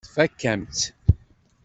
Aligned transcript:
Tfakk-am-tt. 0.05 0.83